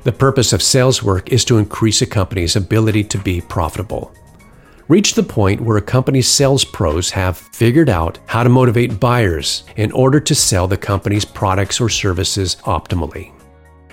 The 0.04 0.14
purpose 0.14 0.54
of 0.54 0.64
sales 0.64 1.04
work 1.04 1.32
is 1.32 1.46
to 1.46 1.58
increase 1.58 2.02
a 2.02 2.06
company's 2.08 2.56
ability 2.56 3.04
to 3.04 3.18
be 3.20 3.42
profitable. 3.42 4.16
Reach 4.88 5.14
the 5.14 5.24
point 5.24 5.62
where 5.62 5.78
a 5.78 5.82
company's 5.82 6.28
sales 6.28 6.64
pros 6.64 7.12
have 7.12 7.38
figured 7.38 7.90
out 7.90 8.20
how 8.26 8.44
to 8.44 8.50
motivate 8.50 9.00
buyers 9.00 9.64
in 9.76 9.92
order 9.92 10.20
to 10.22 10.34
sell 10.34 10.68
the 10.68 10.78
company's 10.78 11.26
products 11.26 11.82
or 11.82 11.90
services 11.90 12.56
optimally. 12.64 13.34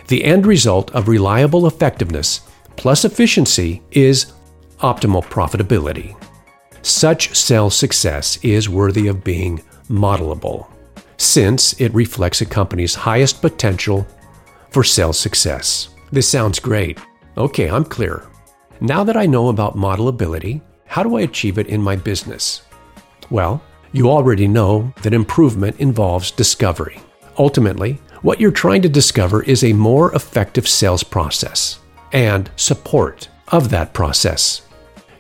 The 0.07 0.25
end 0.25 0.47
result 0.47 0.93
of 0.93 1.09
reliable 1.09 1.67
effectiveness 1.67 2.43
plus 2.77 3.05
efficiency 3.05 3.83
is 3.91 4.33
optimal 4.79 5.25
profitability. 5.25 6.17
Such 6.83 7.37
sales 7.37 7.77
success 7.77 8.39
is 8.43 8.69
worthy 8.69 9.09
of 9.09 9.25
being 9.25 9.63
modelable, 9.91 10.67
since 11.17 11.79
it 11.81 11.93
reflects 11.95 12.41
a 12.41 12.47
company's 12.47 12.95
highest 12.95 13.41
potential 13.41 14.07
for 14.71 14.85
sales 14.85 15.19
success. 15.19 15.89
This 16.13 16.29
sounds 16.29 16.59
great. 16.59 16.99
Okay, 17.37 17.71
I'm 17.71 17.85
clear. 17.85 18.27
Now 18.81 19.05
that 19.05 19.17
I 19.17 19.27
know 19.27 19.49
about 19.49 19.77
modelability, 19.77 20.61
how 20.87 21.03
do 21.03 21.17
I 21.17 21.23
achieve 21.23 21.59
it 21.59 21.67
in 21.67 21.83
my 21.83 21.97
business? 21.97 22.63
Well, 23.31 23.63
you 23.93 24.11
already 24.11 24.47
know 24.47 24.93
that 25.03 25.15
improvement 25.15 25.81
involves 25.81 26.31
discovery. 26.31 27.01
Ultimately, 27.39 27.99
what 28.23 28.41
you're 28.41 28.51
trying 28.51 28.83
to 28.83 28.89
discover 28.89 29.43
is 29.43 29.65
a 29.65 29.73
more 29.73 30.15
effective 30.15 30.69
sales 30.69 31.03
process 31.03 31.79
and 32.13 32.51
support 32.57 33.29
of 33.49 33.71
that 33.71 33.93
process. 33.93 34.63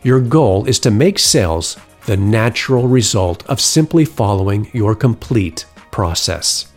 Your 0.02 0.20
goal 0.20 0.64
is 0.66 0.78
to 0.80 0.90
make 0.90 1.18
sales 1.18 1.76
the 2.06 2.16
natural 2.16 2.88
result 2.88 3.44
of 3.46 3.60
simply 3.60 4.04
following 4.04 4.70
your 4.72 4.94
complete 4.94 5.66
process 5.90 6.68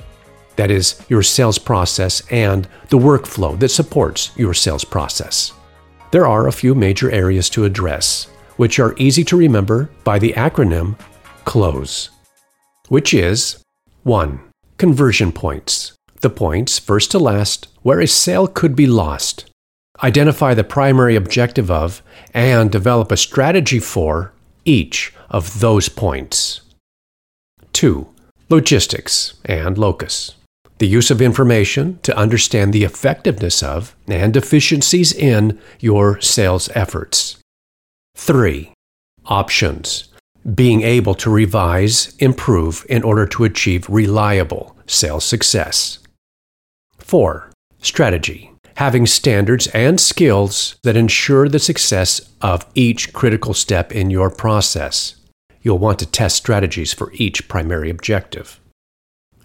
that 0.55 0.71
is, 0.71 1.01
your 1.09 1.23
sales 1.23 1.57
process 1.57 2.21
and 2.29 2.67
the 2.89 2.97
workflow 2.97 3.57
that 3.59 3.69
supports 3.69 4.31
your 4.35 4.53
sales 4.53 4.83
process. 4.83 5.53
There 6.11 6.27
are 6.27 6.47
a 6.47 6.51
few 6.51 6.75
major 6.75 7.09
areas 7.09 7.49
to 7.51 7.65
address, 7.65 8.27
which 8.57 8.79
are 8.79 8.95
easy 8.97 9.23
to 9.25 9.37
remember 9.37 9.89
by 10.03 10.19
the 10.19 10.33
acronym 10.33 10.99
CLOSE, 11.45 12.09
which 12.89 13.13
is 13.13 13.63
1. 14.03 14.39
Conversion 14.77 15.31
points, 15.31 15.93
the 16.19 16.29
points, 16.29 16.77
first 16.77 17.11
to 17.11 17.19
last, 17.19 17.67
where 17.81 17.99
a 17.99 18.07
sale 18.07 18.47
could 18.47 18.75
be 18.75 18.87
lost. 18.87 19.49
Identify 20.03 20.53
the 20.53 20.63
primary 20.63 21.15
objective 21.15 21.69
of 21.69 22.01
and 22.33 22.71
develop 22.71 23.11
a 23.11 23.17
strategy 23.17 23.79
for 23.79 24.33
each 24.65 25.13
of 25.29 25.59
those 25.59 25.89
points. 25.89 26.61
2. 27.73 28.07
Logistics 28.49 29.35
and 29.45 29.77
locus 29.77 30.35
the 30.81 30.87
use 30.87 31.11
of 31.11 31.21
information 31.21 31.99
to 32.01 32.17
understand 32.17 32.73
the 32.73 32.83
effectiveness 32.83 33.61
of 33.61 33.95
and 34.07 34.33
deficiencies 34.33 35.13
in 35.13 35.59
your 35.79 36.19
sales 36.19 36.69
efforts. 36.73 37.37
3. 38.17 38.73
Options. 39.27 40.07
being 40.55 40.81
able 40.81 41.13
to 41.13 41.29
revise, 41.29 42.15
improve 42.17 42.83
in 42.89 43.03
order 43.03 43.27
to 43.27 43.43
achieve 43.43 43.87
reliable 43.87 44.75
sales 44.87 45.23
success. 45.23 45.99
4. 46.97 47.51
Strategy. 47.83 48.50
Having 48.81 49.05
standards 49.05 49.67
and 49.75 49.99
skills 49.99 50.75
that 50.81 50.97
ensure 50.97 51.47
the 51.47 51.59
success 51.59 52.19
of 52.41 52.65
each 52.73 53.13
critical 53.13 53.53
step 53.53 53.91
in 53.91 54.09
your 54.09 54.31
process. 54.31 55.17
You'll 55.61 55.77
want 55.77 55.99
to 55.99 56.07
test 56.07 56.35
strategies 56.35 56.91
for 56.91 57.11
each 57.13 57.47
primary 57.47 57.91
objective. 57.91 58.59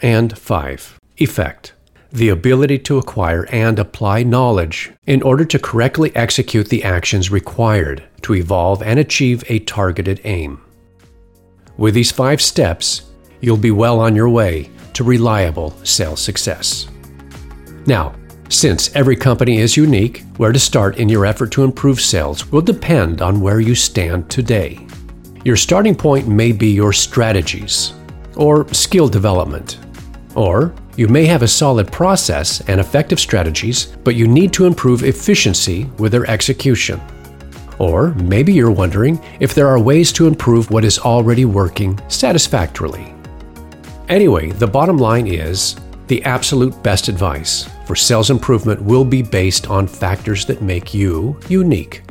And 0.00 0.38
5. 0.38 0.98
Effect. 1.18 1.74
The 2.10 2.30
ability 2.30 2.78
to 2.78 2.96
acquire 2.96 3.46
and 3.52 3.78
apply 3.78 4.22
knowledge 4.22 4.90
in 5.06 5.20
order 5.20 5.44
to 5.44 5.58
correctly 5.58 6.16
execute 6.16 6.70
the 6.70 6.82
actions 6.82 7.30
required 7.30 8.04
to 8.22 8.32
evolve 8.32 8.82
and 8.82 8.98
achieve 8.98 9.44
a 9.50 9.58
targeted 9.58 10.18
aim. 10.24 10.62
With 11.76 11.92
these 11.92 12.10
five 12.10 12.40
steps, 12.40 13.02
you'll 13.42 13.58
be 13.58 13.70
well 13.70 14.00
on 14.00 14.16
your 14.16 14.30
way 14.30 14.70
to 14.94 15.04
reliable 15.04 15.72
sales 15.84 16.22
success. 16.22 16.88
Now, 17.84 18.14
since 18.48 18.94
every 18.94 19.16
company 19.16 19.58
is 19.58 19.76
unique, 19.76 20.22
where 20.36 20.52
to 20.52 20.58
start 20.58 20.98
in 20.98 21.08
your 21.08 21.26
effort 21.26 21.50
to 21.52 21.64
improve 21.64 22.00
sales 22.00 22.50
will 22.52 22.62
depend 22.62 23.20
on 23.20 23.40
where 23.40 23.60
you 23.60 23.74
stand 23.74 24.30
today. 24.30 24.86
Your 25.44 25.56
starting 25.56 25.94
point 25.94 26.28
may 26.28 26.52
be 26.52 26.68
your 26.68 26.92
strategies 26.92 27.92
or 28.36 28.72
skill 28.72 29.08
development. 29.08 29.78
Or 30.34 30.74
you 30.96 31.08
may 31.08 31.24
have 31.26 31.42
a 31.42 31.48
solid 31.48 31.90
process 31.90 32.60
and 32.68 32.80
effective 32.80 33.18
strategies, 33.18 33.86
but 34.04 34.14
you 34.14 34.28
need 34.28 34.52
to 34.54 34.66
improve 34.66 35.02
efficiency 35.02 35.84
with 35.98 36.12
their 36.12 36.28
execution. 36.30 37.00
Or 37.78 38.14
maybe 38.14 38.52
you're 38.52 38.70
wondering 38.70 39.22
if 39.40 39.54
there 39.54 39.68
are 39.68 39.78
ways 39.78 40.12
to 40.12 40.26
improve 40.26 40.70
what 40.70 40.84
is 40.84 40.98
already 40.98 41.44
working 41.44 42.00
satisfactorily. 42.08 43.12
Anyway, 44.08 44.52
the 44.52 44.66
bottom 44.66 44.98
line 44.98 45.26
is 45.26 45.76
the 46.08 46.22
absolute 46.24 46.80
best 46.82 47.08
advice 47.08 47.68
for 47.86 47.96
sales 47.96 48.30
improvement 48.30 48.80
will 48.80 49.04
be 49.04 49.22
based 49.22 49.68
on 49.68 49.86
factors 49.86 50.44
that 50.46 50.62
make 50.62 50.94
you 50.94 51.38
unique. 51.48 52.02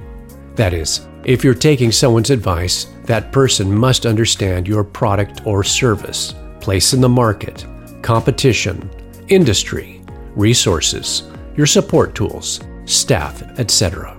That 0.55 0.73
is, 0.73 1.07
if 1.23 1.43
you're 1.43 1.53
taking 1.53 1.91
someone's 1.91 2.29
advice, 2.29 2.87
that 3.05 3.31
person 3.31 3.73
must 3.73 4.05
understand 4.05 4.67
your 4.67 4.83
product 4.83 5.45
or 5.45 5.63
service, 5.63 6.35
place 6.59 6.93
in 6.93 7.01
the 7.01 7.09
market, 7.09 7.65
competition, 8.01 8.89
industry, 9.27 10.01
resources, 10.35 11.23
your 11.55 11.65
support 11.65 12.15
tools, 12.15 12.59
staff, 12.85 13.41
etc. 13.59 14.17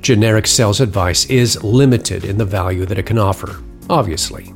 Generic 0.00 0.46
sales 0.46 0.80
advice 0.80 1.26
is 1.26 1.62
limited 1.64 2.24
in 2.24 2.38
the 2.38 2.44
value 2.44 2.86
that 2.86 2.98
it 2.98 3.06
can 3.06 3.18
offer, 3.18 3.60
obviously. 3.90 4.52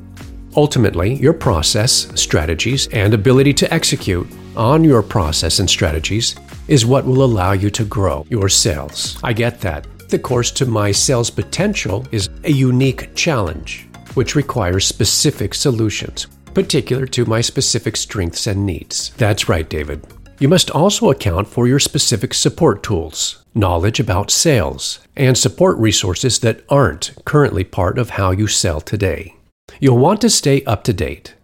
Ultimately, 0.56 1.14
your 1.14 1.32
process, 1.32 2.08
strategies, 2.20 2.86
and 2.88 3.14
ability 3.14 3.54
to 3.54 3.72
execute 3.72 4.28
on 4.60 4.84
your 4.84 5.02
process 5.02 5.58
and 5.58 5.70
strategies 5.70 6.36
is 6.68 6.84
what 6.84 7.06
will 7.06 7.24
allow 7.24 7.52
you 7.52 7.70
to 7.70 7.82
grow 7.82 8.26
your 8.28 8.50
sales. 8.50 9.18
I 9.24 9.32
get 9.32 9.58
that. 9.62 9.86
The 10.10 10.18
course 10.18 10.50
to 10.52 10.66
my 10.66 10.92
sales 10.92 11.30
potential 11.30 12.06
is 12.12 12.28
a 12.44 12.52
unique 12.52 13.14
challenge, 13.14 13.88
which 14.12 14.34
requires 14.34 14.84
specific 14.84 15.54
solutions, 15.54 16.26
particular 16.52 17.06
to 17.06 17.24
my 17.24 17.40
specific 17.40 17.96
strengths 17.96 18.46
and 18.46 18.66
needs. 18.66 19.10
That's 19.16 19.48
right, 19.48 19.66
David. 19.66 20.06
You 20.38 20.48
must 20.48 20.70
also 20.70 21.10
account 21.10 21.48
for 21.48 21.66
your 21.66 21.80
specific 21.80 22.34
support 22.34 22.82
tools, 22.82 23.42
knowledge 23.54 23.98
about 23.98 24.30
sales, 24.30 25.00
and 25.16 25.38
support 25.38 25.78
resources 25.78 26.38
that 26.40 26.64
aren't 26.68 27.12
currently 27.24 27.64
part 27.64 27.98
of 27.98 28.10
how 28.10 28.30
you 28.30 28.46
sell 28.46 28.82
today. 28.82 29.36
You'll 29.80 29.96
want 29.96 30.20
to 30.20 30.28
stay 30.28 30.62
up 30.64 30.84
to 30.84 30.92
date. 30.92 31.34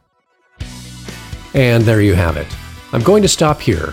And 1.54 1.84
there 1.84 2.02
you 2.02 2.14
have 2.14 2.36
it. 2.36 2.48
I'm 2.92 3.02
going 3.02 3.22
to 3.22 3.28
stop 3.28 3.60
here 3.60 3.92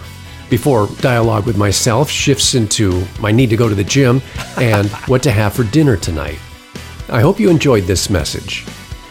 before 0.50 0.88
dialogue 1.02 1.46
with 1.46 1.58
myself 1.58 2.10
shifts 2.10 2.54
into 2.54 3.04
my 3.20 3.32
need 3.32 3.50
to 3.50 3.58
go 3.58 3.68
to 3.68 3.76
the 3.76 3.84
gym 3.84 4.22
and 4.58 4.88
what 5.08 5.24
to 5.24 5.32
have 5.32 5.54
for 5.54 5.64
dinner 5.64 5.98
tonight. 5.98 6.40
I 7.10 7.22
hope 7.22 7.40
you 7.40 7.50
enjoyed 7.50 7.86
this 7.86 8.10
message. 8.10 8.66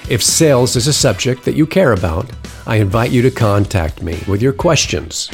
If 0.09 0.23
sales 0.23 0.77
is 0.77 0.87
a 0.87 0.92
subject 0.92 1.45
that 1.45 1.57
you 1.57 1.66
care 1.66 1.92
about, 1.92 2.31
I 2.66 2.77
invite 2.77 3.11
you 3.11 3.23
to 3.23 3.31
contact 3.31 4.03
me 4.03 4.23
with 4.29 4.40
your 4.40 4.53
questions. 4.53 5.31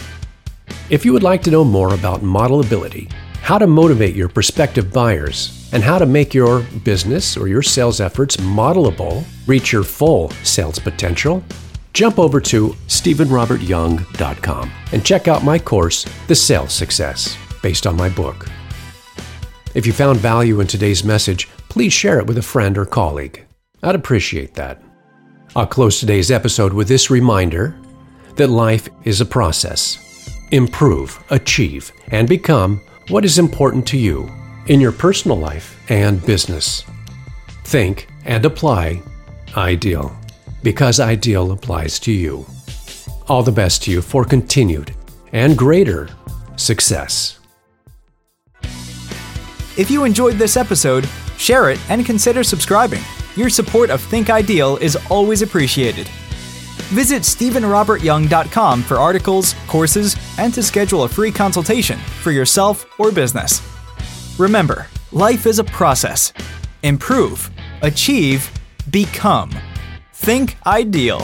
If 0.89 1.05
you 1.05 1.13
would 1.13 1.23
like 1.23 1.43
to 1.43 1.51
know 1.51 1.65
more 1.65 1.95
about 1.95 2.23
modelability, 2.23 3.13
how 3.43 3.59
to 3.59 3.67
motivate 3.67 4.15
your 4.15 4.29
prospective 4.29 4.93
buyers, 4.93 5.69
and 5.73 5.83
how 5.83 5.99
to 5.99 6.07
make 6.07 6.33
your 6.33 6.61
business 6.85 7.37
or 7.37 7.49
your 7.49 7.63
sales 7.63 8.01
efforts 8.01 8.39
modelable, 8.39 9.25
reach 9.47 9.73
your 9.73 9.85
full 9.85 10.31
sales 10.43 10.79
potential, 10.79 11.45
jump 11.93 12.19
over 12.19 12.41
to 12.41 12.71
StevenRobertYoung.com 12.89 14.73
and 14.93 15.05
check 15.05 15.29
out 15.29 15.45
my 15.45 15.59
course, 15.59 16.07
The 16.27 16.35
Sales 16.35 16.73
Success, 16.73 17.37
based 17.63 17.87
on 17.87 17.97
my 17.97 18.09
book. 18.09 18.47
If 19.75 19.87
you 19.87 19.93
found 19.93 20.19
value 20.19 20.61
in 20.61 20.67
today's 20.67 21.05
message, 21.05 21.49
please 21.69 21.93
share 21.93 22.19
it 22.19 22.27
with 22.27 22.39
a 22.39 22.43
friend 22.43 22.77
or 22.79 22.85
colleague. 22.85 23.45
I'd 23.83 23.95
appreciate 23.95 24.55
that. 24.55 24.83
I'll 25.55 25.67
close 25.67 26.01
today's 26.01 26.31
episode 26.31 26.73
with 26.73 26.89
this 26.89 27.11
reminder 27.11 27.79
that 28.37 28.49
life 28.49 28.89
is 29.05 29.21
a 29.21 29.27
process. 29.27 29.99
Improve, 30.51 31.23
achieve, 31.31 31.93
and 32.09 32.29
become 32.29 32.81
what 33.09 33.25
is 33.25 33.39
important 33.39 33.87
to 33.89 33.99
you 33.99 34.31
in 34.67 34.81
your 34.81 34.93
personal 34.93 35.37
life 35.37 35.79
and 35.91 36.25
business. 36.25 36.85
Think 37.65 38.09
and 38.25 38.45
apply 38.45 39.03
ideal 39.57 40.17
because 40.63 41.01
ideal 41.01 41.53
applies 41.53 41.99
to 42.01 42.13
you. 42.13 42.47
All 43.29 43.43
the 43.43 43.53
best 43.53 43.83
to 43.85 43.91
you 43.91 44.03
for 44.03 44.25
continued 44.25 44.95
and 45.33 45.57
greater 45.57 46.09
success. 46.57 47.39
If 49.77 49.91
you 49.91 50.05
enjoyed 50.05 50.37
this 50.37 50.57
episode, 50.57 51.09
share 51.37 51.71
it 51.71 51.79
and 51.89 52.05
consider 52.05 52.43
subscribing. 52.43 53.03
Your 53.37 53.49
support 53.49 53.91
of 53.91 54.01
Think 54.01 54.29
Ideal 54.29 54.77
is 54.79 54.97
always 55.09 55.43
appreciated. 55.43 56.09
Visit 56.89 57.23
StevenRobertYoung.com 57.23 58.83
for 58.83 58.97
articles, 58.97 59.55
courses, 59.67 60.17
and 60.39 60.53
to 60.55 60.63
schedule 60.63 61.05
a 61.05 61.09
free 61.09 61.31
consultation 61.31 61.99
for 62.23 62.33
yourself 62.33 62.87
or 62.99 63.13
business. 63.13 63.63
Remember, 64.39 64.89
life 65.13 65.47
is 65.47 65.59
a 65.59 65.65
process. 65.65 66.33
Improve, 66.83 67.51
achieve, 67.83 68.51
become. 68.91 69.51
Think 70.21 70.57
Ideal. 70.67 71.23